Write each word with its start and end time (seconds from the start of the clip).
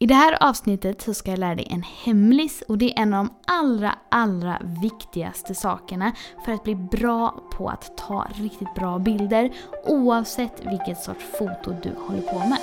I 0.00 0.06
det 0.06 0.14
här 0.14 0.42
avsnittet 0.48 1.02
så 1.02 1.14
ska 1.14 1.30
jag 1.30 1.38
lära 1.38 1.54
dig 1.54 1.66
en 1.70 1.82
hemlis 1.82 2.62
och 2.68 2.78
det 2.78 2.98
är 2.98 3.02
en 3.02 3.14
av 3.14 3.24
de 3.24 3.34
allra, 3.46 3.94
allra 4.08 4.62
viktigaste 4.82 5.54
sakerna 5.54 6.12
för 6.44 6.52
att 6.52 6.64
bli 6.64 6.74
bra 6.74 7.42
på 7.52 7.68
att 7.68 7.96
ta 7.96 8.26
riktigt 8.34 8.74
bra 8.74 8.98
bilder 8.98 9.52
oavsett 9.86 10.66
vilket 10.66 11.02
sorts 11.02 11.24
foto 11.38 11.76
du 11.82 11.90
håller 12.06 12.20
på 12.20 12.38
med. 12.38 12.58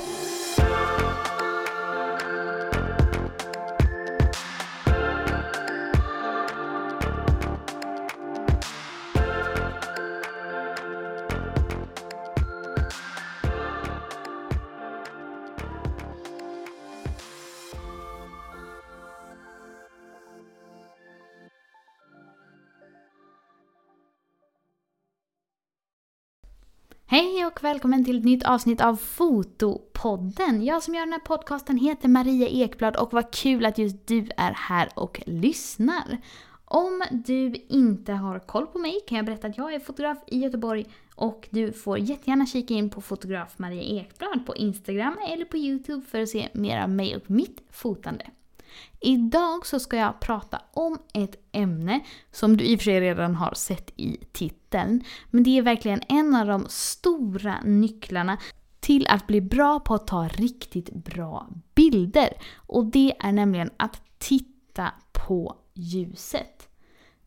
Och 27.55 27.63
välkommen 27.63 28.05
till 28.05 28.17
ett 28.17 28.25
nytt 28.25 28.43
avsnitt 28.43 28.81
av 28.81 28.95
Fotopodden. 28.95 30.63
Jag 30.65 30.83
som 30.83 30.95
gör 30.95 31.01
den 31.01 31.11
här 31.11 31.19
podcasten 31.19 31.77
heter 31.77 32.09
Maria 32.09 32.47
Ekblad 32.47 32.95
och 32.95 33.13
vad 33.13 33.33
kul 33.33 33.65
att 33.65 33.77
just 33.77 34.07
du 34.07 34.29
är 34.37 34.51
här 34.51 34.89
och 34.95 35.21
lyssnar. 35.25 36.17
Om 36.65 37.03
du 37.11 37.55
inte 37.67 38.13
har 38.13 38.39
koll 38.39 38.67
på 38.67 38.79
mig 38.79 38.99
kan 39.07 39.15
jag 39.15 39.25
berätta 39.25 39.47
att 39.47 39.57
jag 39.57 39.73
är 39.73 39.79
fotograf 39.79 40.17
i 40.27 40.39
Göteborg 40.39 40.85
och 41.15 41.47
du 41.49 41.73
får 41.73 41.99
jättegärna 41.99 42.45
kika 42.45 42.73
in 42.73 42.89
på 42.89 43.01
fotograf 43.01 43.59
Maria 43.59 44.01
Ekblad 44.01 44.45
på 44.45 44.55
Instagram 44.55 45.17
eller 45.29 45.45
på 45.45 45.57
Youtube 45.57 46.05
för 46.05 46.21
att 46.21 46.29
se 46.29 46.49
mer 46.53 46.81
av 46.81 46.89
mig 46.89 47.15
och 47.15 47.31
mitt 47.31 47.61
fotande. 47.71 48.25
Idag 48.99 49.65
så 49.65 49.79
ska 49.79 49.97
jag 49.97 50.19
prata 50.19 50.61
om 50.73 50.97
ett 51.13 51.35
ämne 51.51 51.99
som 52.31 52.57
du 52.57 52.63
i 52.63 52.75
och 52.75 52.79
för 52.79 52.83
sig 52.83 53.01
redan 53.01 53.35
har 53.35 53.53
sett 53.53 53.91
i 53.95 54.17
titeln. 54.31 55.03
Men 55.31 55.43
det 55.43 55.57
är 55.57 55.61
verkligen 55.61 56.01
en 56.09 56.35
av 56.35 56.47
de 56.47 56.65
stora 56.69 57.61
nycklarna 57.63 58.37
till 58.79 59.07
att 59.07 59.27
bli 59.27 59.41
bra 59.41 59.79
på 59.79 59.93
att 59.93 60.07
ta 60.07 60.27
riktigt 60.27 60.93
bra 60.93 61.47
bilder. 61.75 62.29
Och 62.55 62.85
det 62.85 63.13
är 63.19 63.31
nämligen 63.31 63.69
att 63.77 64.01
titta 64.17 64.91
på 65.11 65.55
ljuset. 65.73 66.69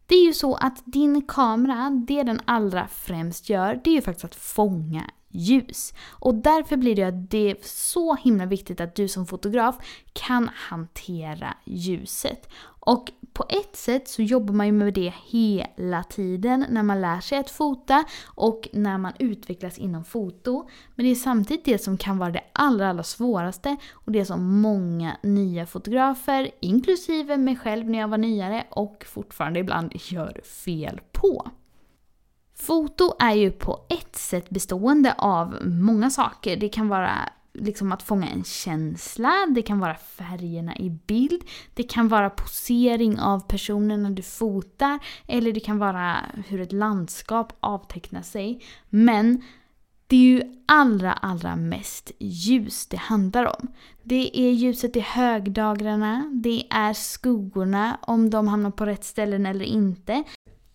Det 0.06 0.14
är 0.14 0.24
ju 0.24 0.32
så 0.32 0.54
att 0.54 0.82
din 0.84 1.22
kamera, 1.22 1.90
det 1.90 2.22
den 2.22 2.40
allra 2.44 2.88
främst 2.88 3.48
gör, 3.48 3.80
det 3.84 3.90
är 3.90 3.94
ju 3.94 4.02
faktiskt 4.02 4.24
att 4.24 4.34
fånga 4.34 5.10
ljus. 5.28 5.94
Och 6.10 6.34
därför 6.34 6.76
blir 6.76 6.96
det, 6.96 7.10
det 7.10 7.66
så 7.66 8.14
himla 8.14 8.46
viktigt 8.46 8.80
att 8.80 8.94
du 8.94 9.08
som 9.08 9.26
fotograf 9.26 9.76
kan 10.12 10.50
hantera 10.54 11.54
ljuset. 11.64 12.48
Och 12.80 13.10
på 13.32 13.44
ett 13.48 13.76
sätt 13.76 14.08
så 14.08 14.22
jobbar 14.22 14.54
man 14.54 14.66
ju 14.66 14.72
med 14.72 14.94
det 14.94 15.14
hela 15.26 16.02
tiden 16.02 16.64
när 16.68 16.82
man 16.82 17.00
lär 17.00 17.20
sig 17.20 17.38
att 17.38 17.50
fota 17.50 18.04
och 18.26 18.68
när 18.72 18.98
man 18.98 19.12
utvecklas 19.18 19.78
inom 19.78 20.04
foto. 20.04 20.68
Men 20.94 21.06
det 21.06 21.10
är 21.10 21.14
samtidigt 21.14 21.64
det 21.64 21.78
som 21.78 21.96
kan 21.96 22.18
vara 22.18 22.30
det 22.30 22.44
allra, 22.52 22.90
allra 22.90 23.02
svåraste 23.02 23.76
och 23.92 24.12
det 24.12 24.24
som 24.24 24.60
många 24.60 25.16
nya 25.22 25.66
fotografer, 25.66 26.50
inklusive 26.60 27.36
mig 27.36 27.56
själv 27.56 27.90
när 27.90 27.98
jag 27.98 28.08
var 28.08 28.18
nyare 28.18 28.66
och 28.70 29.04
fortfarande 29.08 29.60
ibland 29.60 29.92
gör 29.94 30.40
fel 30.44 31.00
på. 31.12 31.50
Foto 32.60 33.14
är 33.18 33.34
ju 33.34 33.50
på 33.50 33.80
ett 33.88 34.16
sätt 34.16 34.50
bestående 34.50 35.14
av 35.18 35.58
många 35.66 36.10
saker. 36.10 36.56
Det 36.56 36.68
kan 36.68 36.88
vara 36.88 37.28
liksom 37.54 37.92
att 37.92 38.02
fånga 38.02 38.28
en 38.28 38.44
känsla, 38.44 39.32
det 39.54 39.62
kan 39.62 39.78
vara 39.78 39.94
färgerna 39.94 40.76
i 40.76 40.90
bild, 40.90 41.42
det 41.74 41.82
kan 41.82 42.08
vara 42.08 42.30
posering 42.30 43.20
av 43.20 43.40
personerna 43.40 44.10
du 44.10 44.22
fotar, 44.22 44.98
eller 45.26 45.52
det 45.52 45.60
kan 45.60 45.78
vara 45.78 46.16
hur 46.46 46.60
ett 46.60 46.72
landskap 46.72 47.52
avtecknar 47.60 48.22
sig. 48.22 48.62
Men 48.88 49.42
det 50.06 50.16
är 50.16 50.20
ju 50.20 50.42
allra, 50.66 51.12
allra 51.12 51.56
mest 51.56 52.12
ljus 52.18 52.86
det 52.86 52.96
handlar 52.96 53.44
om. 53.44 53.68
Det 54.02 54.40
är 54.40 54.52
ljuset 54.52 54.96
i 54.96 55.00
högdagarna, 55.00 56.30
det 56.42 56.66
är 56.70 56.92
skuggorna, 56.92 57.98
om 58.02 58.30
de 58.30 58.48
hamnar 58.48 58.70
på 58.70 58.86
rätt 58.86 59.04
ställen 59.04 59.46
eller 59.46 59.64
inte. 59.64 60.24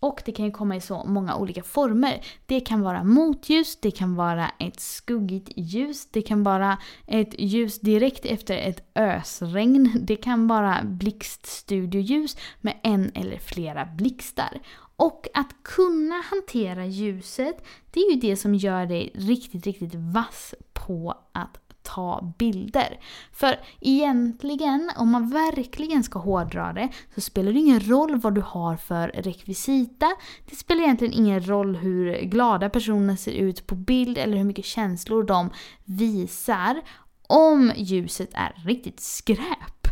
Och 0.03 0.21
det 0.25 0.31
kan 0.31 0.45
ju 0.45 0.51
komma 0.51 0.75
i 0.75 0.81
så 0.81 1.03
många 1.03 1.35
olika 1.35 1.63
former. 1.63 2.25
Det 2.45 2.59
kan 2.59 2.81
vara 2.81 3.03
motljus, 3.03 3.77
det 3.81 3.91
kan 3.91 4.15
vara 4.15 4.49
ett 4.59 4.79
skuggigt 4.79 5.51
ljus, 5.55 6.07
det 6.11 6.21
kan 6.21 6.43
vara 6.43 6.77
ett 7.07 7.39
ljus 7.39 7.79
direkt 7.79 8.25
efter 8.25 8.57
ett 8.57 8.83
ösregn, 8.95 9.91
det 10.01 10.15
kan 10.15 10.47
vara 10.47 10.83
blixtstudioljus 10.83 12.37
med 12.61 12.79
en 12.83 13.11
eller 13.15 13.37
flera 13.37 13.85
blixtar. 13.85 14.59
Och 14.95 15.27
att 15.33 15.55
kunna 15.63 16.15
hantera 16.31 16.85
ljuset, 16.85 17.65
det 17.91 17.99
är 17.99 18.11
ju 18.11 18.19
det 18.19 18.35
som 18.35 18.55
gör 18.55 18.85
dig 18.85 19.11
riktigt, 19.15 19.65
riktigt 19.65 19.95
vass 19.95 20.53
på 20.73 21.15
att 21.31 21.57
ta 21.83 22.33
bilder. 22.37 22.99
För 23.31 23.59
egentligen, 23.81 24.91
om 24.97 25.11
man 25.11 25.29
verkligen 25.29 26.03
ska 26.03 26.19
hårdra 26.19 26.73
det, 26.73 26.89
så 27.15 27.21
spelar 27.21 27.53
det 27.53 27.59
ingen 27.59 27.79
roll 27.79 28.19
vad 28.19 28.35
du 28.35 28.41
har 28.41 28.75
för 28.75 29.07
rekvisita. 29.07 30.07
Det 30.49 30.55
spelar 30.55 30.83
egentligen 30.83 31.13
ingen 31.13 31.47
roll 31.47 31.75
hur 31.75 32.21
glada 32.21 32.69
personer 32.69 33.15
ser 33.15 33.31
ut 33.31 33.67
på 33.67 33.75
bild 33.75 34.17
eller 34.17 34.37
hur 34.37 34.43
mycket 34.43 34.65
känslor 34.65 35.23
de 35.23 35.49
visar. 35.85 36.81
Om 37.27 37.71
ljuset 37.75 38.29
är 38.33 38.53
riktigt 38.65 38.99
skräp. 38.99 39.87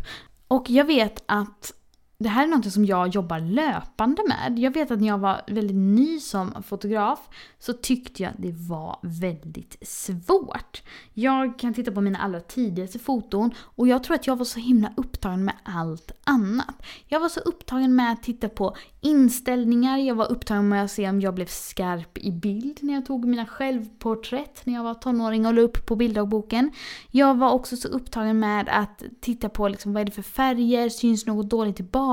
Och 0.47 0.69
jag 0.69 0.85
vet 0.85 1.23
att 1.25 1.73
det 2.21 2.29
här 2.29 2.43
är 2.43 2.47
något 2.47 2.73
som 2.73 2.85
jag 2.85 3.07
jobbar 3.07 3.39
löpande 3.39 4.21
med. 4.27 4.59
Jag 4.59 4.73
vet 4.73 4.91
att 4.91 4.99
när 4.99 5.07
jag 5.07 5.17
var 5.17 5.41
väldigt 5.47 5.75
ny 5.75 6.19
som 6.19 6.63
fotograf 6.63 7.19
så 7.59 7.73
tyckte 7.73 8.23
jag 8.23 8.29
att 8.29 8.41
det 8.41 8.51
var 8.51 8.99
väldigt 9.01 9.87
svårt. 9.87 10.81
Jag 11.13 11.59
kan 11.59 11.73
titta 11.73 11.91
på 11.91 12.01
mina 12.01 12.19
allra 12.19 12.39
tidigaste 12.39 12.99
foton 12.99 13.51
och 13.57 13.87
jag 13.87 14.03
tror 14.03 14.15
att 14.15 14.27
jag 14.27 14.35
var 14.35 14.45
så 14.45 14.59
himla 14.59 14.93
upptagen 14.97 15.45
med 15.45 15.53
allt 15.63 16.11
annat. 16.23 16.75
Jag 17.07 17.19
var 17.19 17.29
så 17.29 17.39
upptagen 17.39 17.95
med 17.95 18.11
att 18.11 18.23
titta 18.23 18.49
på 18.49 18.75
inställningar, 19.01 19.97
jag 19.97 20.15
var 20.15 20.31
upptagen 20.31 20.69
med 20.69 20.83
att 20.83 20.91
se 20.91 21.09
om 21.09 21.21
jag 21.21 21.33
blev 21.33 21.45
skarp 21.45 22.17
i 22.17 22.31
bild 22.31 22.77
när 22.81 22.93
jag 22.93 23.05
tog 23.05 23.25
mina 23.25 23.45
självporträtt 23.45 24.65
när 24.65 24.73
jag 24.73 24.83
var 24.83 24.93
tonåring 24.93 25.45
och 25.45 25.53
la 25.53 25.61
upp 25.61 25.85
på 25.85 25.95
bilddagboken. 25.95 26.71
Jag 27.11 27.37
var 27.37 27.51
också 27.51 27.77
så 27.77 27.87
upptagen 27.87 28.39
med 28.39 28.69
att 28.69 29.03
titta 29.21 29.49
på 29.49 29.67
liksom, 29.67 29.93
vad 29.93 30.01
är 30.01 30.05
det 30.05 30.11
för 30.11 30.21
färger, 30.21 30.89
syns 30.89 31.25
något 31.25 31.49
dåligt 31.49 31.79
i 31.79 31.83
bakgrunden? 31.83 32.10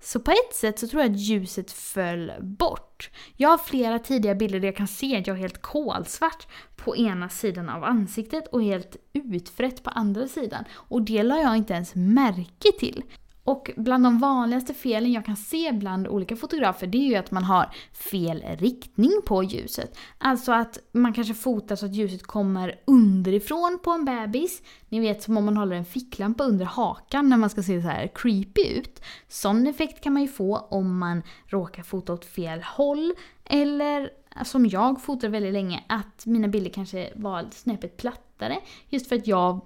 Så 0.00 0.20
på 0.20 0.30
ett 0.30 0.54
sätt 0.54 0.78
så 0.78 0.88
tror 0.88 1.02
jag 1.02 1.10
att 1.10 1.18
ljuset 1.18 1.72
föll 1.72 2.32
bort. 2.40 3.10
Jag 3.36 3.48
har 3.48 3.58
flera 3.58 3.98
tidiga 3.98 4.34
bilder 4.34 4.60
där 4.60 4.68
jag 4.68 4.76
kan 4.76 4.88
se 4.88 5.18
att 5.18 5.26
jag 5.26 5.36
är 5.36 5.40
helt 5.40 5.62
kolsvart 5.62 6.46
på 6.76 6.96
ena 6.96 7.28
sidan 7.28 7.68
av 7.68 7.84
ansiktet 7.84 8.48
och 8.48 8.62
helt 8.62 8.96
utfrätt 9.12 9.82
på 9.82 9.90
andra 9.90 10.28
sidan. 10.28 10.64
Och 10.72 11.02
det 11.02 11.22
la 11.22 11.38
jag 11.38 11.56
inte 11.56 11.74
ens 11.74 11.94
märke 11.94 12.72
till. 12.78 13.02
Och 13.52 13.70
bland 13.76 14.04
de 14.04 14.18
vanligaste 14.18 14.74
felen 14.74 15.12
jag 15.12 15.24
kan 15.24 15.36
se 15.36 15.72
bland 15.72 16.08
olika 16.08 16.36
fotografer 16.36 16.86
det 16.86 16.98
är 16.98 17.08
ju 17.08 17.14
att 17.14 17.30
man 17.30 17.44
har 17.44 17.74
fel 17.92 18.44
riktning 18.58 19.10
på 19.26 19.42
ljuset. 19.42 19.98
Alltså 20.18 20.52
att 20.52 20.78
man 20.92 21.12
kanske 21.12 21.34
fotar 21.34 21.76
så 21.76 21.86
att 21.86 21.94
ljuset 21.94 22.22
kommer 22.22 22.80
underifrån 22.84 23.78
på 23.82 23.90
en 23.90 24.04
bebis. 24.04 24.62
Ni 24.88 25.00
vet 25.00 25.22
som 25.22 25.36
om 25.36 25.44
man 25.44 25.56
håller 25.56 25.76
en 25.76 25.84
ficklampa 25.84 26.44
under 26.44 26.64
hakan 26.64 27.28
när 27.28 27.36
man 27.36 27.50
ska 27.50 27.62
se 27.62 27.82
så 27.82 27.88
här 27.88 28.10
creepy 28.14 28.66
ut. 28.68 29.02
Sån 29.28 29.66
effekt 29.66 30.04
kan 30.04 30.12
man 30.12 30.22
ju 30.22 30.28
få 30.28 30.56
om 30.56 30.98
man 30.98 31.22
råkar 31.46 31.82
fota 31.82 32.12
åt 32.12 32.24
fel 32.24 32.62
håll. 32.62 33.14
Eller 33.44 34.10
som 34.44 34.66
jag 34.66 35.02
fotade 35.02 35.28
väldigt 35.28 35.52
länge, 35.52 35.84
att 35.86 36.26
mina 36.26 36.48
bilder 36.48 36.70
kanske 36.70 37.10
var 37.14 37.46
snäppet 37.50 37.96
plattare. 37.96 38.56
Just 38.88 39.08
för 39.08 39.16
att 39.16 39.26
jag 39.26 39.60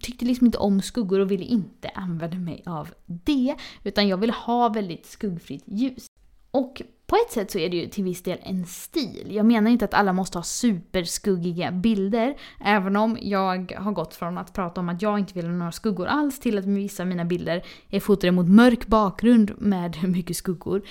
tyckte 0.00 0.24
liksom 0.24 0.46
inte 0.46 0.58
om 0.58 0.82
skuggor 0.82 1.20
och 1.20 1.30
ville 1.30 1.44
inte 1.44 1.88
använda 1.88 2.36
mig 2.36 2.62
av 2.66 2.88
det. 3.06 3.56
Utan 3.84 4.08
jag 4.08 4.16
ville 4.16 4.32
ha 4.32 4.68
väldigt 4.68 5.06
skuggfritt 5.06 5.64
ljus. 5.66 6.06
Och 6.50 6.82
på 7.06 7.16
ett 7.16 7.32
sätt 7.32 7.50
så 7.50 7.58
är 7.58 7.68
det 7.68 7.76
ju 7.76 7.88
till 7.88 8.04
viss 8.04 8.22
del 8.22 8.38
en 8.42 8.66
stil. 8.66 9.26
Jag 9.30 9.46
menar 9.46 9.70
inte 9.70 9.84
att 9.84 9.94
alla 9.94 10.12
måste 10.12 10.38
ha 10.38 10.42
superskuggiga 10.42 11.72
bilder, 11.72 12.36
även 12.60 12.96
om 12.96 13.18
jag 13.20 13.72
har 13.78 13.92
gått 13.92 14.14
från 14.14 14.38
att 14.38 14.52
prata 14.52 14.80
om 14.80 14.88
att 14.88 15.02
jag 15.02 15.18
inte 15.18 15.34
vill 15.34 15.46
ha 15.46 15.52
några 15.52 15.72
skuggor 15.72 16.06
alls 16.06 16.40
till 16.40 16.58
att 16.58 16.64
vissa 16.64 17.02
av 17.02 17.06
mina 17.06 17.24
bilder 17.24 17.62
är 17.90 18.00
fotade 18.00 18.30
mot 18.30 18.48
mörk 18.48 18.86
bakgrund 18.86 19.52
med 19.58 19.96
mycket 20.08 20.36
skuggor. 20.36 20.82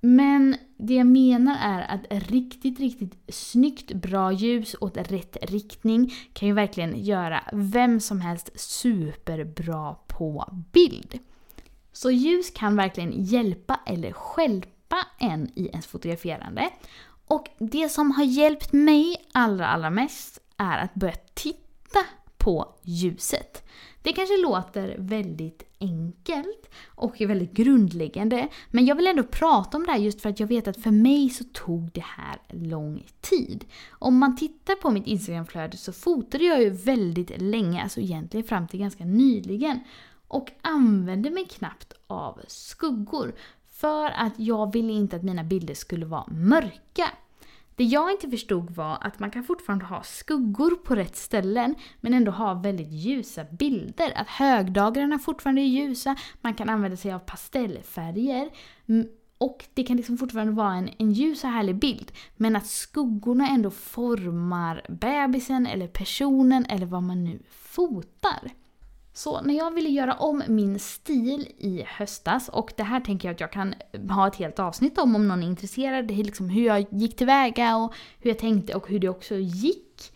Men 0.00 0.56
det 0.76 0.94
jag 0.94 1.06
menar 1.06 1.56
är 1.60 1.94
att 1.94 2.30
riktigt, 2.30 2.80
riktigt 2.80 3.14
snyggt 3.28 3.92
bra 3.92 4.32
ljus 4.32 4.76
åt 4.80 4.96
rätt 4.96 5.36
riktning 5.42 6.12
kan 6.32 6.48
ju 6.48 6.54
verkligen 6.54 7.04
göra 7.04 7.44
vem 7.52 8.00
som 8.00 8.20
helst 8.20 8.60
superbra 8.60 9.94
på 10.06 10.54
bild. 10.72 11.18
Så 11.92 12.10
ljus 12.10 12.50
kan 12.50 12.76
verkligen 12.76 13.24
hjälpa 13.24 13.80
eller 13.86 14.12
skälpa 14.12 15.06
en 15.18 15.50
i 15.54 15.66
ens 15.66 15.86
fotograferande. 15.86 16.70
Och 17.26 17.48
det 17.58 17.88
som 17.88 18.10
har 18.10 18.24
hjälpt 18.24 18.72
mig 18.72 19.16
allra, 19.32 19.66
allra 19.66 19.90
mest 19.90 20.40
är 20.56 20.78
att 20.78 20.94
börja 20.94 21.16
titta 21.34 22.00
på 22.38 22.74
ljuset. 22.82 23.64
Det 24.02 24.12
kanske 24.12 24.36
låter 24.36 24.96
väldigt 24.98 25.69
enkelt 25.80 26.70
och 26.86 27.20
är 27.20 27.26
väldigt 27.26 27.52
grundläggande 27.52 28.48
men 28.70 28.86
jag 28.86 28.94
vill 28.94 29.06
ändå 29.06 29.22
prata 29.22 29.76
om 29.76 29.86
det 29.86 29.92
här 29.92 29.98
just 29.98 30.20
för 30.20 30.28
att 30.28 30.40
jag 30.40 30.46
vet 30.46 30.68
att 30.68 30.82
för 30.82 30.90
mig 30.90 31.30
så 31.30 31.44
tog 31.44 31.90
det 31.92 32.04
här 32.04 32.38
lång 32.48 33.06
tid. 33.20 33.64
Om 33.90 34.18
man 34.18 34.36
tittar 34.36 34.74
på 34.74 34.90
mitt 34.90 35.06
Instagramflöde 35.06 35.76
så 35.76 35.92
fotade 35.92 36.44
jag 36.44 36.62
ju 36.62 36.70
väldigt 36.70 37.42
länge, 37.42 37.82
alltså 37.82 38.00
egentligen 38.00 38.46
fram 38.46 38.68
till 38.68 38.80
ganska 38.80 39.04
nyligen 39.04 39.80
och 40.28 40.50
använde 40.62 41.30
mig 41.30 41.46
knappt 41.46 41.92
av 42.06 42.40
skuggor 42.48 43.34
för 43.70 44.10
att 44.10 44.32
jag 44.36 44.72
ville 44.72 44.92
inte 44.92 45.16
att 45.16 45.22
mina 45.22 45.44
bilder 45.44 45.74
skulle 45.74 46.06
vara 46.06 46.26
mörka. 46.26 47.10
Det 47.80 47.84
jag 47.84 48.10
inte 48.10 48.30
förstod 48.30 48.70
var 48.70 48.98
att 49.00 49.18
man 49.18 49.30
kan 49.30 49.44
fortfarande 49.44 49.84
ha 49.84 50.02
skuggor 50.02 50.70
på 50.76 50.94
rätt 50.94 51.16
ställen 51.16 51.74
men 52.00 52.14
ändå 52.14 52.32
ha 52.32 52.54
väldigt 52.54 52.92
ljusa 52.92 53.44
bilder. 53.44 54.12
Att 54.16 54.28
högdagarna 54.28 55.18
fortfarande 55.18 55.60
är 55.60 55.66
ljusa, 55.66 56.16
man 56.40 56.54
kan 56.54 56.68
använda 56.68 56.96
sig 56.96 57.12
av 57.12 57.18
pastellfärger 57.18 58.50
och 59.38 59.64
det 59.74 59.82
kan 59.82 59.96
liksom 59.96 60.18
fortfarande 60.18 60.52
vara 60.52 60.74
en, 60.74 60.90
en 60.98 61.12
ljus 61.12 61.44
och 61.44 61.50
härlig 61.50 61.76
bild. 61.76 62.12
Men 62.36 62.56
att 62.56 62.66
skuggorna 62.66 63.48
ändå 63.48 63.70
formar 63.70 64.86
bebisen 64.88 65.66
eller 65.66 65.88
personen 65.88 66.64
eller 66.64 66.86
vad 66.86 67.02
man 67.02 67.24
nu 67.24 67.42
fotar. 67.50 68.50
Så 69.12 69.40
när 69.40 69.54
jag 69.54 69.74
ville 69.74 69.88
göra 69.88 70.14
om 70.14 70.42
min 70.48 70.78
stil 70.78 71.48
i 71.58 71.84
höstas, 71.86 72.48
och 72.48 72.72
det 72.76 72.82
här 72.82 73.00
tänker 73.00 73.28
jag 73.28 73.34
att 73.34 73.40
jag 73.40 73.52
kan 73.52 73.74
ha 74.10 74.28
ett 74.28 74.36
helt 74.36 74.58
avsnitt 74.58 74.98
om 74.98 75.16
om 75.16 75.28
någon 75.28 75.42
är 75.42 75.46
intresserad, 75.46 76.10
liksom 76.10 76.48
hur 76.48 76.66
jag 76.66 76.86
gick 76.90 77.16
tillväga 77.16 77.76
och 77.76 77.94
hur 78.18 78.30
jag 78.30 78.38
tänkte 78.38 78.74
och 78.74 78.88
hur 78.88 78.98
det 78.98 79.08
också 79.08 79.34
gick. 79.34 80.12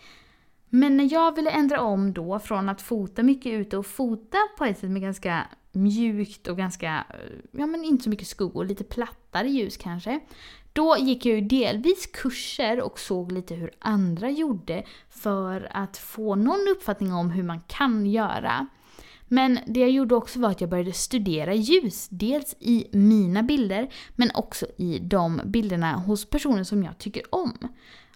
Men 0.69 0.97
när 0.97 1.13
jag 1.13 1.37
ville 1.37 1.51
ändra 1.51 1.81
om 1.81 2.13
då 2.13 2.39
från 2.39 2.69
att 2.69 2.83
fota 2.83 3.23
mycket 3.23 3.53
ute 3.53 3.77
och 3.77 3.87
fota 3.87 4.39
på 4.59 4.65
ett 4.65 4.79
sätt 4.79 4.91
med 4.91 5.03
ganska 5.03 5.47
mjukt 5.73 6.49
och 6.49 6.57
ganska, 6.57 7.05
eh, 7.11 7.39
ja 7.53 7.67
men 7.67 7.85
inte 7.85 8.05
så 8.05 8.11
mycket 8.11 8.29
skuggor, 8.29 8.65
lite 8.65 8.85
plattare 8.85 9.49
ljus 9.49 9.77
kanske. 9.77 10.21
Då 10.73 10.97
gick 10.99 11.27
jag 11.27 11.35
ju 11.35 11.41
delvis 11.41 12.07
kurser 12.07 12.81
och 12.81 12.99
såg 12.99 13.33
lite 13.33 13.55
hur 13.55 13.71
andra 13.79 14.31
gjorde 14.31 14.85
för 15.11 15.69
att 15.71 15.97
få 15.97 16.35
någon 16.35 16.69
uppfattning 16.77 17.13
om 17.13 17.31
hur 17.31 17.43
man 17.43 17.61
kan 17.61 18.07
göra. 18.07 18.67
Men 19.29 19.59
det 19.67 19.81
jag 19.81 19.91
gjorde 19.91 20.15
också 20.15 20.41
var 20.41 20.51
att 20.51 20.61
jag 20.61 20.71
började 20.71 20.93
studera 20.93 21.55
ljus. 21.55 22.09
Dels 22.11 22.57
i 22.59 22.89
mina 22.93 23.43
bilder, 23.43 23.93
men 24.15 24.31
också 24.35 24.67
i 24.77 24.99
de 24.99 25.41
bilderna 25.45 25.93
hos 25.93 26.25
personer 26.31 26.65
som 26.65 26.83
jag 26.83 26.99
tycker 26.99 27.35
om. 27.35 27.53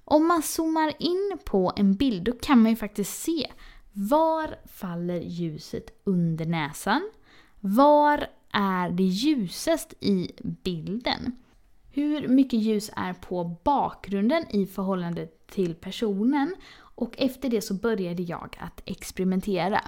Om 0.04 0.26
man 0.26 0.42
zoomar 0.42 0.92
in 0.98 1.38
på 1.44 1.72
en 1.76 1.94
bild, 1.94 2.24
då 2.24 2.32
kan 2.32 2.62
man 2.62 2.70
ju 2.70 2.76
faktiskt 2.76 3.22
se 3.22 3.46
var 3.92 4.56
faller 4.66 5.20
ljuset 5.20 6.00
under 6.04 6.46
näsan? 6.46 7.10
Var 7.60 8.26
är 8.52 8.90
det 8.90 9.02
ljusast 9.02 9.94
i 10.00 10.30
bilden? 10.40 11.36
Hur 11.90 12.28
mycket 12.28 12.60
ljus 12.60 12.90
är 12.96 13.12
på 13.12 13.56
bakgrunden 13.64 14.44
i 14.50 14.66
förhållande 14.66 15.26
till 15.26 15.74
personen? 15.74 16.54
Och 16.98 17.14
efter 17.18 17.48
det 17.48 17.60
så 17.60 17.74
började 17.74 18.22
jag 18.22 18.56
att 18.60 18.82
experimentera. 18.84 19.80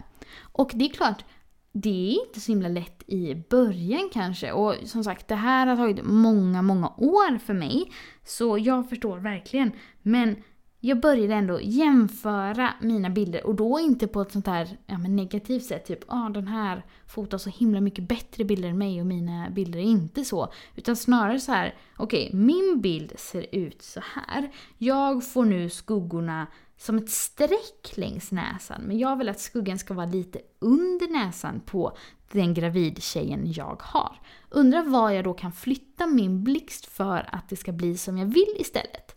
Och 0.53 0.71
det 0.75 0.85
är 0.85 0.89
klart, 0.89 1.25
det 1.73 2.13
är 2.13 2.27
inte 2.27 2.41
så 2.41 2.53
himla 2.53 2.69
lätt 2.69 3.03
i 3.07 3.45
början 3.51 4.11
kanske. 4.13 4.53
Och 4.53 4.75
som 4.85 5.05
sagt, 5.05 5.29
det 5.29 5.35
här 5.35 5.67
har 5.67 5.77
tagit 5.77 6.05
många, 6.05 6.63
många 6.63 6.89
år 6.89 7.39
för 7.39 7.55
mig. 7.55 7.93
Så 8.25 8.59
jag 8.59 8.89
förstår 8.89 9.19
verkligen. 9.19 9.73
Men 10.03 10.37
jag 10.81 11.01
började 11.01 11.35
ändå 11.35 11.61
jämföra 11.61 12.75
mina 12.81 13.11
bilder 13.11 13.47
och 13.47 13.55
då 13.55 13.81
inte 13.81 14.07
på 14.07 14.21
ett 14.21 14.33
sånt 14.33 14.47
här 14.47 14.79
ja, 14.87 14.99
negativt 14.99 15.65
sätt. 15.65 15.87
Typ 15.87 16.05
ah, 16.07 16.29
den 16.29 16.49
här 16.49 16.85
fotar 17.07 17.39
så 17.39 17.51
himla 17.51 17.81
mycket 17.81 18.09
bättre 18.09 18.45
bilder 18.45 18.69
än 18.69 18.79
mig 18.79 19.01
och 19.01 19.07
mina 19.07 19.51
bilder 19.51 19.79
är 19.79 19.83
inte 19.83 20.25
så. 20.25 20.53
Utan 20.77 20.97
snarare 20.97 21.41
så 21.41 21.53
här, 21.53 21.75
okej, 21.97 22.27
okay, 22.27 22.41
min 22.41 22.81
bild 22.81 23.13
ser 23.17 23.47
ut 23.53 23.83
så 23.83 24.01
här. 24.15 24.51
Jag 24.79 25.25
får 25.33 25.45
nu 25.45 25.71
skuggorna 25.71 26.47
som 26.81 26.99
ett 26.99 27.11
streck 27.11 27.93
längs 27.95 28.33
näsan. 28.33 28.83
Men 28.83 28.99
jag 28.99 29.17
vill 29.17 29.29
att 29.29 29.41
skuggan 29.41 29.79
ska 29.79 29.95
vara 29.95 30.07
lite 30.07 30.41
under 30.59 31.09
näsan 31.09 31.61
på 31.61 31.97
den 32.33 32.55
gravidtjejen 32.55 33.53
jag 33.53 33.83
har. 33.83 34.21
Undrar 34.51 34.83
var 34.83 35.11
jag 35.11 35.25
då 35.25 35.35
kan 35.35 35.53
flytta 35.53 36.07
min 36.07 36.45
blixt 36.45 36.87
för 36.87 37.29
att 37.33 37.49
det 37.49 37.57
ska 37.57 37.73
bli 37.73 37.97
som 37.97 38.19
jag 38.19 38.27
vill 38.27 38.55
istället. 38.57 39.17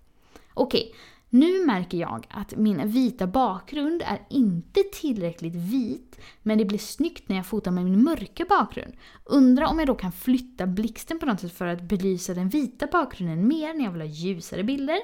Okej, 0.54 0.96
nu 1.30 1.66
märker 1.66 1.98
jag 1.98 2.28
att 2.30 2.56
min 2.56 2.90
vita 2.90 3.28
bakgrund 3.28 4.02
är 4.02 4.20
inte 4.30 4.84
tillräckligt 4.94 5.56
vit, 5.56 6.20
men 6.42 6.58
det 6.58 6.66
blir 6.66 6.80
snyggt 6.80 7.30
när 7.30 7.36
jag 7.36 7.46
fotar 7.46 7.72
med 7.72 7.84
min 7.84 8.04
mörka 8.04 8.46
bakgrund. 8.50 8.94
Undrar 9.26 9.66
om 9.66 9.80
jag 9.80 9.88
då 9.88 9.96
kan 9.96 10.12
flytta 10.12 10.68
blixten 10.68 11.20
på 11.20 11.26
något 11.26 11.40
sätt 11.40 11.54
för 11.54 11.68
att 11.68 11.82
belysa 11.82 12.34
den 12.34 12.50
vita 12.50 12.88
bakgrunden 12.88 13.48
mer 13.48 13.74
när 13.74 13.84
jag 13.84 13.92
vill 13.92 14.02
ha 14.02 14.08
ljusare 14.08 14.64
bilder 14.64 15.00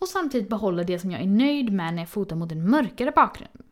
och 0.00 0.08
samtidigt 0.08 0.48
behålla 0.48 0.84
det 0.84 0.98
som 0.98 1.10
jag 1.10 1.20
är 1.20 1.26
nöjd 1.26 1.72
med 1.72 1.94
när 1.94 2.02
jag 2.02 2.08
fotar 2.08 2.36
mot 2.36 2.52
en 2.52 2.70
mörkare 2.70 3.12
bakgrund. 3.16 3.62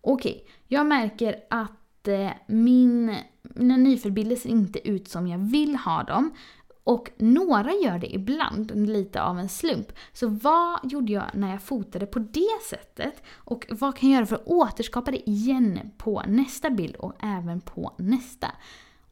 Okej, 0.00 0.32
okay, 0.32 0.54
jag 0.66 0.86
märker 0.86 1.36
att 1.50 2.08
eh, 2.08 2.30
min, 2.46 3.16
mina 3.42 3.76
nyförbilder 3.76 4.36
ser 4.36 4.48
inte 4.48 4.88
ut 4.88 5.08
som 5.08 5.26
jag 5.26 5.38
vill 5.38 5.76
ha 5.76 6.02
dem. 6.02 6.30
Och 6.84 7.10
några 7.16 7.72
gör 7.72 7.98
det 7.98 8.14
ibland, 8.14 8.88
lite 8.88 9.22
av 9.22 9.38
en 9.38 9.48
slump. 9.48 9.92
Så 10.12 10.28
vad 10.28 10.92
gjorde 10.92 11.12
jag 11.12 11.24
när 11.34 11.50
jag 11.50 11.62
fotade 11.62 12.06
på 12.06 12.18
det 12.18 12.60
sättet? 12.70 13.22
Och 13.34 13.66
vad 13.70 13.96
kan 13.96 14.10
jag 14.10 14.16
göra 14.16 14.26
för 14.26 14.36
att 14.36 14.46
återskapa 14.46 15.10
det 15.10 15.30
igen 15.30 15.90
på 15.98 16.22
nästa 16.26 16.70
bild 16.70 16.96
och 16.96 17.12
även 17.20 17.60
på 17.60 17.94
nästa? 17.98 18.48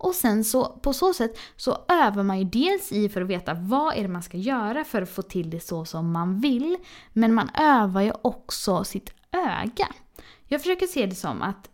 Och 0.04 0.14
sen 0.14 0.44
så 0.44 0.64
på 0.64 0.92
så 0.92 1.14
sätt 1.14 1.38
så 1.56 1.84
övar 1.88 2.22
man 2.22 2.38
ju 2.38 2.44
dels 2.44 2.92
i 2.92 3.08
för 3.08 3.20
att 3.22 3.28
veta 3.28 3.54
vad 3.54 3.96
är 3.96 4.02
det 4.02 4.08
man 4.08 4.22
ska 4.22 4.36
göra 4.36 4.84
för 4.84 5.02
att 5.02 5.10
få 5.10 5.22
till 5.22 5.50
det 5.50 5.60
så 5.60 5.84
som 5.84 6.12
man 6.12 6.40
vill. 6.40 6.76
Men 7.12 7.34
man 7.34 7.50
övar 7.54 8.00
ju 8.00 8.12
också 8.22 8.84
sitt 8.84 9.10
öga. 9.32 9.88
Jag 10.44 10.60
försöker 10.60 10.86
se 10.86 11.06
det 11.06 11.14
som 11.14 11.42
att 11.42 11.70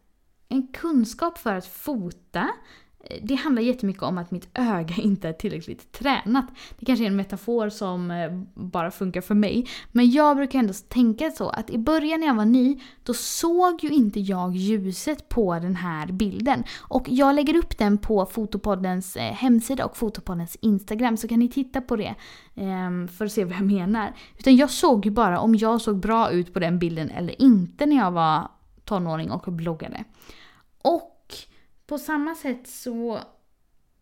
en 0.48 0.66
kunskap 0.72 1.38
för 1.38 1.54
att 1.54 1.66
fota 1.66 2.48
det 3.22 3.34
handlar 3.34 3.62
jättemycket 3.62 4.02
om 4.02 4.18
att 4.18 4.30
mitt 4.30 4.48
öga 4.54 4.94
inte 5.02 5.28
är 5.28 5.32
tillräckligt 5.32 5.92
tränat. 5.92 6.46
Det 6.78 6.86
kanske 6.86 7.04
är 7.04 7.06
en 7.06 7.16
metafor 7.16 7.68
som 7.68 8.10
eh, 8.10 8.32
bara 8.54 8.90
funkar 8.90 9.20
för 9.20 9.34
mig. 9.34 9.66
Men 9.92 10.10
jag 10.10 10.36
brukar 10.36 10.58
ändå 10.58 10.72
tänka 10.88 11.30
så 11.30 11.48
att 11.48 11.70
i 11.70 11.78
början 11.78 12.20
när 12.20 12.26
jag 12.26 12.34
var 12.34 12.44
ny, 12.44 12.80
då 13.02 13.14
såg 13.14 13.84
ju 13.84 13.88
inte 13.88 14.20
jag 14.20 14.56
ljuset 14.56 15.28
på 15.28 15.54
den 15.54 15.76
här 15.76 16.06
bilden. 16.06 16.64
Och 16.78 17.06
jag 17.08 17.34
lägger 17.34 17.56
upp 17.56 17.78
den 17.78 17.98
på 17.98 18.26
Fotopoddens 18.26 19.16
eh, 19.16 19.32
hemsida 19.32 19.84
och 19.84 19.96
Fotopoddens 19.96 20.56
Instagram 20.60 21.16
så 21.16 21.28
kan 21.28 21.38
ni 21.38 21.48
titta 21.48 21.80
på 21.80 21.96
det 21.96 22.14
ehm, 22.54 23.08
för 23.08 23.24
att 23.24 23.32
se 23.32 23.44
vad 23.44 23.54
jag 23.54 23.66
menar. 23.66 24.12
Utan 24.38 24.56
jag 24.56 24.70
såg 24.70 25.06
ju 25.06 25.10
bara 25.10 25.40
om 25.40 25.54
jag 25.54 25.80
såg 25.80 26.00
bra 26.00 26.30
ut 26.30 26.52
på 26.52 26.58
den 26.58 26.78
bilden 26.78 27.10
eller 27.10 27.42
inte 27.42 27.86
när 27.86 27.96
jag 27.96 28.10
var 28.10 28.48
tonåring 28.84 29.30
och 29.30 29.52
bloggade. 29.52 30.04
Och 30.82 31.19
på 31.90 31.98
samma 31.98 32.34
sätt 32.34 32.66
så 32.66 33.20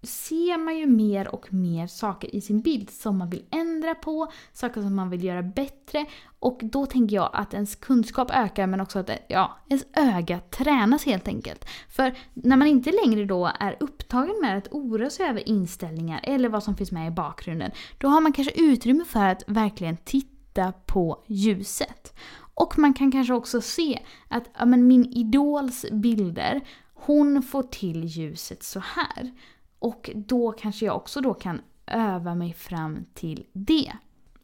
ser 0.03 0.59
man 0.59 0.79
ju 0.79 0.87
mer 0.87 1.35
och 1.35 1.55
mer 1.55 1.87
saker 1.87 2.35
i 2.35 2.41
sin 2.41 2.61
bild 2.61 2.91
som 2.91 3.19
man 3.19 3.31
vill 3.31 3.45
ändra 3.51 3.95
på, 3.95 4.33
saker 4.53 4.81
som 4.81 4.95
man 4.95 5.11
vill 5.11 5.25
göra 5.25 5.43
bättre. 5.43 6.07
Och 6.39 6.61
då 6.63 6.87
tänker 6.87 7.17
jag 7.17 7.31
att 7.33 7.55
ens 7.55 7.77
kunskap 7.77 8.31
ökar 8.31 8.67
men 8.67 8.81
också 8.81 8.99
att 8.99 9.11
ja, 9.29 9.59
ens 9.69 9.85
öga 9.93 10.41
tränas 10.41 11.05
helt 11.07 11.29
enkelt. 11.29 11.65
För 11.89 12.19
när 12.35 12.57
man 12.57 12.69
inte 12.69 12.93
längre 13.05 13.25
då 13.25 13.51
är 13.61 13.77
upptagen 13.81 14.35
med 14.41 14.59
att 14.59 14.69
oroa 14.73 15.11
sig 15.11 15.27
över 15.27 15.49
inställningar 15.49 16.21
eller 16.23 16.49
vad 16.49 16.63
som 16.63 16.77
finns 16.77 16.93
med 16.93 17.09
i 17.09 17.11
bakgrunden, 17.11 17.71
då 17.99 18.09
har 18.09 18.21
man 18.21 18.33
kanske 18.33 18.61
utrymme 18.61 19.05
för 19.05 19.25
att 19.25 19.43
verkligen 19.47 19.97
titta 19.97 20.73
på 20.87 21.25
ljuset. 21.27 22.15
Och 22.55 22.79
man 22.79 22.95
kan 22.95 23.13
kanske 23.13 23.35
också 23.35 23.61
se 23.61 24.03
att 24.29 24.45
ja, 24.59 24.65
men 24.65 24.87
min 24.87 25.05
idols 25.05 25.87
bilder 25.93 26.61
hon 27.01 27.43
får 27.43 27.63
till 27.63 28.05
ljuset 28.05 28.63
så 28.63 28.81
här. 28.81 29.33
Och 29.79 30.11
då 30.15 30.53
kanske 30.53 30.87
jag 30.87 30.97
också 30.97 31.21
då 31.21 31.35
kan 31.35 31.61
öva 31.87 32.35
mig 32.35 32.53
fram 32.53 33.05
till 33.15 33.47
det. 33.53 33.93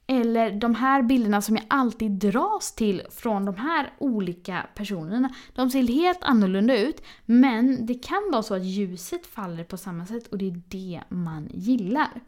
Eller 0.06 0.50
de 0.52 0.74
här 0.74 1.02
bilderna 1.02 1.42
som 1.42 1.56
jag 1.56 1.64
alltid 1.68 2.10
dras 2.10 2.74
till 2.74 3.02
från 3.10 3.44
de 3.44 3.56
här 3.56 3.92
olika 3.98 4.66
personerna. 4.74 5.34
De 5.54 5.70
ser 5.70 5.82
helt 5.82 6.22
annorlunda 6.22 6.78
ut, 6.78 7.02
men 7.24 7.86
det 7.86 7.94
kan 7.94 8.30
vara 8.32 8.42
så 8.42 8.54
att 8.54 8.64
ljuset 8.64 9.26
faller 9.26 9.64
på 9.64 9.76
samma 9.76 10.06
sätt 10.06 10.26
och 10.26 10.38
det 10.38 10.48
är 10.48 10.62
det 10.68 11.02
man 11.08 11.48
gillar. 11.54 12.20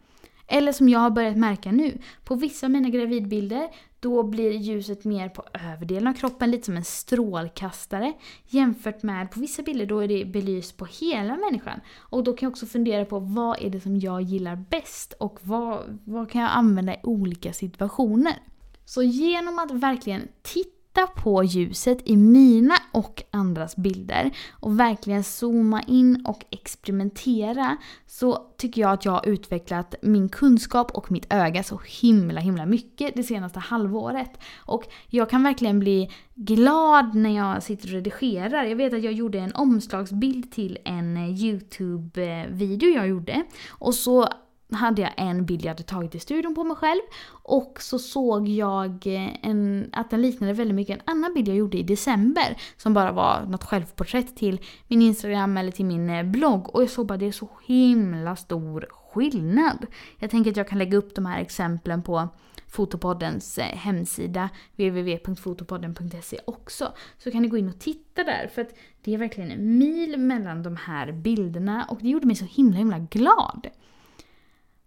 Eller 0.47 0.73
som 0.73 0.89
jag 0.89 0.99
har 0.99 1.11
börjat 1.11 1.37
märka 1.37 1.73
nu, 1.73 1.99
på 2.25 2.35
vissa 2.35 2.67
av 2.67 2.71
mina 2.71 2.89
gravidbilder 2.89 3.69
då 4.01 4.23
blir 4.23 4.51
ljuset 4.51 5.05
mer 5.05 5.29
på 5.29 5.45
överdelen 5.73 6.07
av 6.07 6.13
kroppen, 6.13 6.51
lite 6.51 6.65
som 6.65 6.77
en 6.77 6.85
strålkastare. 6.85 8.13
Jämfört 8.47 9.03
med 9.03 9.31
på 9.31 9.41
vissa 9.41 9.63
bilder 9.63 9.87
då 9.87 9.99
är 9.99 10.09
det 10.09 10.25
belyst 10.25 10.77
på 10.77 10.87
hela 11.01 11.37
människan. 11.37 11.81
Och 11.97 12.25
då 12.25 12.33
kan 12.33 12.47
jag 12.47 12.51
också 12.51 12.67
fundera 12.67 13.05
på 13.05 13.19
vad 13.19 13.63
är 13.63 13.71
det 13.71 13.81
som 13.81 14.01
jag 14.01 14.23
gillar 14.23 14.57
bäst 14.57 15.13
och 15.13 15.39
vad, 15.43 15.99
vad 16.05 16.31
kan 16.31 16.43
jag 16.43 16.51
använda 16.55 16.95
i 16.95 17.01
olika 17.03 17.53
situationer. 17.53 18.39
Så 18.85 19.03
genom 19.03 19.59
att 19.59 19.71
verkligen 19.71 20.29
titta 20.43 20.76
titta 20.97 21.07
på 21.07 21.45
ljuset 21.45 21.99
i 22.05 22.17
mina 22.17 22.75
och 22.93 23.23
andras 23.31 23.77
bilder 23.77 24.31
och 24.61 24.81
verkligen 24.81 25.25
zooma 25.25 25.83
in 25.83 26.25
och 26.27 26.45
experimentera 26.51 27.77
så 28.07 28.47
tycker 28.59 28.81
jag 28.81 28.93
att 28.93 29.05
jag 29.05 29.13
har 29.13 29.29
utvecklat 29.29 29.95
min 30.03 30.29
kunskap 30.29 30.91
och 30.91 31.13
mitt 31.13 31.33
öga 31.33 31.63
så 31.63 31.81
himla 32.01 32.41
himla 32.41 32.67
mycket 32.67 33.17
det 33.17 33.23
senaste 33.23 33.59
halvåret. 33.59 34.31
Och 34.59 34.85
jag 35.09 35.31
kan 35.31 35.43
verkligen 35.43 35.79
bli 35.79 36.11
glad 36.35 37.15
när 37.15 37.37
jag 37.37 37.63
sitter 37.63 37.89
och 37.89 37.93
redigerar. 37.93 38.65
Jag 38.65 38.77
vet 38.77 38.95
att 38.95 39.03
jag 39.03 39.13
gjorde 39.13 39.39
en 39.39 39.55
omslagsbild 39.55 40.53
till 40.53 40.79
en 40.85 41.17
YouTube-video 41.17 42.89
jag 42.89 43.09
gjorde. 43.09 43.45
Och 43.69 43.95
så 43.95 44.29
hade 44.73 45.03
jag 45.03 45.11
en 45.17 45.47
bild 45.47 45.65
jag 45.65 45.69
hade 45.69 45.83
tagit 45.83 46.15
i 46.15 46.19
studion 46.19 46.55
på 46.55 46.65
mig 46.65 46.77
själv. 46.77 47.01
Och 47.43 47.79
så 47.81 47.99
såg 47.99 48.49
jag 48.49 49.07
eh, 49.07 49.47
en, 49.47 49.91
att 49.93 50.11
den 50.11 50.23
liknade 50.23 50.53
väldigt 50.53 50.75
mycket 50.75 50.97
en 50.97 51.03
annan 51.05 51.35
bild 51.35 51.49
jag 51.49 51.57
gjorde 51.57 51.79
i 51.79 51.83
december. 51.83 52.57
Som 52.77 52.95
bara 52.95 53.13
var 53.13 53.47
något 53.47 53.65
självporträtt 53.65 54.37
till 54.37 54.61
min 54.89 55.03
Instagram 55.03 55.57
eller 55.57 55.71
till 55.71 55.87
min 55.87 56.11
eh, 56.11 56.23
blogg. 56.23 56.75
Och 56.75 56.83
jag 56.83 56.91
såg 56.91 57.07
bara 57.07 57.15
att 57.15 57.21
det 57.21 57.27
är 57.27 57.33
så 57.33 57.49
himla 57.67 58.37
stor 58.37 58.87
skillnad. 58.91 59.87
Jag 60.19 60.31
tänker 60.31 60.51
att 60.51 60.57
jag 60.57 60.69
kan 60.69 60.79
lägga 60.79 60.99
upp 60.99 61.15
de 61.15 61.27
här 61.27 61.41
exemplen 61.41 62.03
på 62.03 62.29
Fotopoddens 62.69 63.59
eh, 63.59 63.77
hemsida 63.77 64.49
www.fotopodden.se 64.77 66.39
också. 66.45 66.93
Så 67.19 67.31
kan 67.31 67.43
ni 67.43 67.49
gå 67.49 67.57
in 67.57 67.69
och 67.69 67.79
titta 67.79 68.25
där 68.25 68.51
för 68.55 68.63
att 68.63 68.75
det 69.05 69.15
är 69.15 69.19
verkligen 69.19 69.51
en 69.51 69.79
mil 69.79 70.17
mellan 70.17 70.63
de 70.63 70.77
här 70.77 71.13
bilderna 71.13 71.87
och 71.91 71.99
det 72.01 72.09
gjorde 72.09 72.27
mig 72.27 72.37
så 72.37 72.45
himla 72.45 72.77
himla 72.77 72.99
glad. 72.99 73.67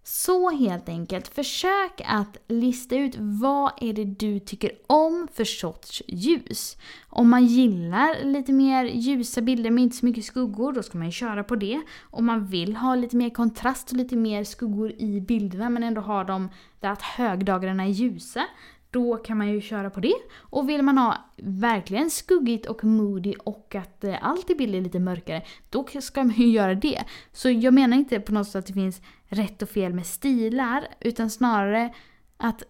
Så 0.03 0.49
helt 0.49 0.89
enkelt, 0.89 1.27
försök 1.27 2.01
att 2.05 2.37
lista 2.47 2.95
ut 2.95 3.15
vad 3.17 3.71
är 3.81 3.93
det 3.93 4.05
du 4.05 4.39
tycker 4.39 4.71
om 4.87 5.27
för 5.33 5.43
sorts 5.43 6.03
ljus. 6.07 6.77
Om 7.09 7.29
man 7.29 7.45
gillar 7.45 8.23
lite 8.23 8.51
mer 8.51 8.85
ljusa 8.85 9.41
bilder 9.41 9.71
med 9.71 9.83
inte 9.83 9.95
så 9.95 10.05
mycket 10.05 10.25
skuggor, 10.25 10.73
då 10.73 10.83
ska 10.83 10.97
man 10.97 11.07
ju 11.07 11.11
köra 11.11 11.43
på 11.43 11.55
det. 11.55 11.81
Om 12.01 12.25
man 12.25 12.45
vill 12.45 12.75
ha 12.75 12.95
lite 12.95 13.17
mer 13.17 13.29
kontrast 13.29 13.91
och 13.91 13.97
lite 13.97 14.15
mer 14.15 14.43
skuggor 14.43 14.91
i 14.91 15.21
bilderna 15.21 15.69
men 15.69 15.83
ändå 15.83 16.01
ha 16.01 16.23
dem 16.23 16.49
där 16.79 16.89
att 16.89 17.01
högdagarna 17.01 17.83
är 17.83 17.89
ljusa, 17.89 18.45
då 18.91 19.17
kan 19.17 19.37
man 19.37 19.49
ju 19.49 19.61
köra 19.61 19.89
på 19.89 19.99
det. 19.99 20.15
Och 20.37 20.69
vill 20.69 20.81
man 20.81 20.97
ha 20.97 21.17
verkligen 21.37 22.09
skuggigt 22.09 22.65
och 22.65 22.83
moody 22.83 23.33
och 23.39 23.75
att 23.75 24.03
eh, 24.03 24.15
allt 24.21 24.49
i 24.49 24.55
bilden 24.55 24.79
är 24.79 24.83
lite 24.83 24.99
mörkare, 24.99 25.43
då 25.69 25.87
ska 26.01 26.23
man 26.23 26.35
ju 26.35 26.47
göra 26.51 26.75
det. 26.75 27.03
Så 27.31 27.49
jag 27.49 27.73
menar 27.73 27.97
inte 27.97 28.19
på 28.19 28.31
något 28.31 28.47
sätt 28.47 28.55
att 28.55 28.67
det 28.67 28.73
finns 28.73 29.01
rätt 29.27 29.61
och 29.61 29.69
fel 29.69 29.93
med 29.93 30.05
stilar, 30.05 30.87
utan 30.99 31.29
snarare 31.29 31.93
att 32.37 32.63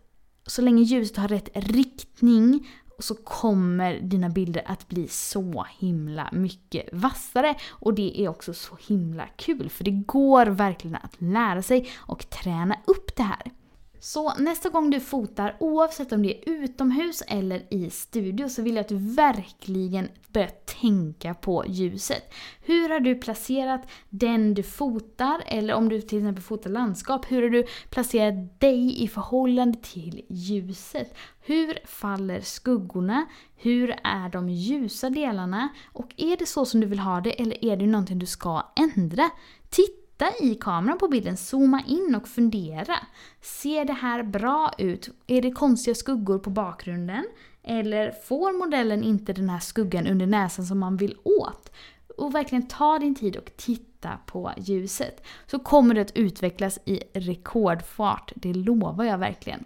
så 0.45 0.61
länge 0.61 0.83
ljuset 0.83 1.17
har 1.17 1.27
rätt 1.27 1.49
riktning 1.53 2.67
så 2.99 3.15
kommer 3.15 3.99
dina 3.99 4.29
bilder 4.29 4.63
att 4.65 4.87
bli 4.87 5.07
så 5.07 5.65
himla 5.79 6.29
mycket 6.31 6.89
vassare. 6.93 7.55
Och 7.69 7.93
det 7.93 8.21
är 8.21 8.29
också 8.29 8.53
så 8.53 8.77
himla 8.87 9.27
kul, 9.27 9.69
för 9.69 9.83
det 9.83 9.91
går 9.91 10.45
verkligen 10.45 10.95
att 10.95 11.21
lära 11.21 11.61
sig 11.61 11.89
och 11.97 12.29
träna 12.29 12.75
upp 12.85 13.15
det 13.15 13.23
här. 13.23 13.51
Så 13.99 14.33
nästa 14.37 14.69
gång 14.69 14.89
du 14.89 14.99
fotar, 14.99 15.57
oavsett 15.59 16.11
om 16.11 16.23
det 16.23 16.37
är 16.37 16.49
utomhus 16.49 17.23
eller 17.27 17.73
i 17.73 17.89
studio, 17.89 18.49
så 18.49 18.61
vill 18.61 18.75
jag 18.75 18.81
att 18.81 18.87
du 18.87 18.97
verkligen 18.97 20.09
börjar 20.27 20.51
tänka 20.81 21.33
på 21.33 21.65
ljuset. 21.67 22.33
Hur 22.61 22.89
har 22.89 22.99
du 22.99 23.15
placerat 23.15 23.81
den 24.09 24.53
du 24.53 24.63
fotar, 24.63 25.43
eller 25.45 25.73
om 25.73 25.89
du 25.89 26.01
till 26.01 26.17
exempel 26.17 26.43
fotar 26.43 26.69
landskap, 26.69 27.31
hur 27.31 27.41
har 27.41 27.49
du 27.49 27.65
placerat 27.89 28.59
dig 28.59 29.03
i 29.03 29.07
förhållande 29.07 29.79
till 29.81 30.25
ljuset? 30.29 31.17
Hur 31.41 31.79
faller 31.85 32.41
skuggorna? 32.41 33.25
Hur 33.55 33.95
är 34.03 34.29
de 34.29 34.49
ljusa 34.49 35.09
delarna? 35.09 35.69
Och 35.93 36.13
är 36.17 36.37
det 36.37 36.45
så 36.45 36.65
som 36.65 36.79
du 36.81 36.87
vill 36.87 36.99
ha 36.99 37.21
det, 37.21 37.41
eller 37.41 37.65
är 37.65 37.77
det 37.77 37.85
någonting 37.85 38.19
du 38.19 38.25
ska 38.25 38.71
ändra? 38.75 39.29
Titta 39.69 39.98
titta 40.19 40.43
i 40.43 40.55
kameran 40.55 40.97
på 40.97 41.07
bilden, 41.07 41.37
zooma 41.37 41.83
in 41.87 42.15
och 42.15 42.27
fundera. 42.27 42.95
Ser 43.41 43.85
det 43.85 43.93
här 43.93 44.23
bra 44.23 44.71
ut? 44.77 45.09
Är 45.27 45.41
det 45.41 45.51
konstiga 45.51 45.95
skuggor 45.95 46.39
på 46.39 46.49
bakgrunden? 46.49 47.25
Eller 47.63 48.11
får 48.11 48.59
modellen 48.59 49.03
inte 49.03 49.33
den 49.33 49.49
här 49.49 49.59
skuggan 49.59 50.07
under 50.07 50.25
näsan 50.25 50.65
som 50.65 50.79
man 50.79 50.97
vill 50.97 51.17
åt? 51.23 51.71
Och 52.17 52.35
verkligen 52.35 52.67
ta 52.67 52.99
din 52.99 53.15
tid 53.15 53.35
och 53.35 53.51
titta 53.57 54.17
på 54.25 54.51
ljuset. 54.57 55.27
Så 55.47 55.59
kommer 55.59 55.95
det 55.95 56.01
att 56.01 56.17
utvecklas 56.17 56.79
i 56.85 57.03
rekordfart, 57.13 58.31
det 58.35 58.53
lovar 58.53 59.05
jag 59.05 59.17
verkligen. 59.17 59.63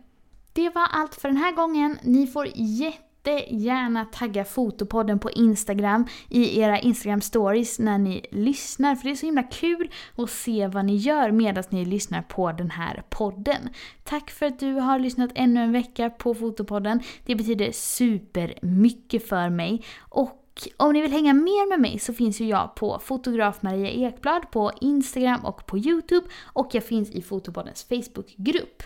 Det 0.53 0.69
var 0.69 0.87
allt 0.91 1.15
för 1.15 1.27
den 1.27 1.37
här 1.37 1.51
gången. 1.51 1.97
Ni 2.03 2.27
får 2.27 2.47
jätte 2.55 3.12
jättegärna 3.31 4.05
tagga 4.05 4.45
Fotopodden 4.45 5.19
på 5.19 5.31
Instagram 5.31 6.07
i 6.29 6.59
era 6.59 6.79
Instagram 6.79 7.21
stories 7.21 7.79
när 7.79 7.97
ni 7.97 8.25
lyssnar. 8.31 8.95
För 8.95 9.03
det 9.03 9.11
är 9.11 9.15
så 9.15 9.25
himla 9.25 9.43
kul 9.43 9.91
att 10.15 10.29
se 10.29 10.67
vad 10.67 10.85
ni 10.85 10.95
gör 10.95 11.31
medan 11.31 11.63
ni 11.69 11.85
lyssnar 11.85 12.21
på 12.21 12.51
den 12.51 12.71
här 12.71 13.03
podden. 13.09 13.69
Tack 14.03 14.31
för 14.31 14.45
att 14.45 14.59
du 14.59 14.73
har 14.73 14.99
lyssnat 14.99 15.31
ännu 15.35 15.63
en 15.63 15.71
vecka 15.71 16.09
på 16.09 16.33
Fotopodden. 16.33 16.99
Det 17.25 17.35
betyder 17.35 17.71
supermycket 17.71 19.27
för 19.27 19.49
mig. 19.49 19.83
Och 19.99 20.39
om 20.77 20.93
ni 20.93 21.01
vill 21.01 21.11
hänga 21.11 21.33
mer 21.33 21.69
med 21.69 21.79
mig 21.79 21.99
så 21.99 22.13
finns 22.13 22.41
ju 22.41 22.45
jag 22.45 22.75
på 22.75 22.99
fotograf 22.99 23.61
Maria 23.61 23.89
Ekblad 23.89 24.51
på 24.51 24.71
Instagram 24.81 25.45
och 25.45 25.65
på 25.65 25.77
Youtube 25.77 26.27
och 26.43 26.69
jag 26.71 26.83
finns 26.83 27.09
i 27.09 27.21
Fotopoddens 27.21 27.83
Facebookgrupp. 27.83 28.83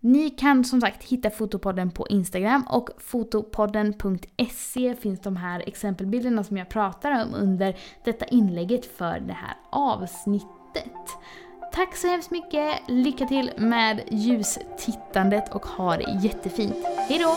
Ni 0.00 0.30
kan 0.30 0.64
som 0.64 0.80
sagt 0.80 1.04
hitta 1.04 1.30
Fotopodden 1.30 1.90
på 1.90 2.06
Instagram 2.08 2.62
och 2.68 2.90
fotopodden.se 2.98 4.94
finns 4.94 5.20
de 5.20 5.36
här 5.36 5.64
exempelbilderna 5.66 6.44
som 6.44 6.56
jag 6.56 6.68
pratar 6.68 7.24
om 7.24 7.34
under 7.34 7.76
detta 8.04 8.24
inlägget 8.24 8.96
för 8.96 9.20
det 9.20 9.32
här 9.32 9.56
avsnittet. 9.70 10.92
Tack 11.72 11.96
så 11.96 12.08
hemskt 12.08 12.30
mycket, 12.30 12.80
lycka 12.88 13.26
till 13.26 13.50
med 13.56 14.00
ljustittandet 14.10 15.54
och 15.54 15.66
ha 15.66 15.96
det 15.96 16.20
jättefint. 16.22 16.76
Hejdå! 17.08 17.36